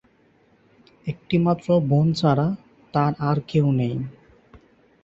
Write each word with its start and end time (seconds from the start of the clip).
একটি 1.07 1.35
মাত্র 1.37 1.67
বোন 1.89 2.07
ছাড়া 2.13 2.47
তার 2.93 3.11
আর 3.29 3.37
কেউ 3.49 3.67
নেই। 3.79 3.95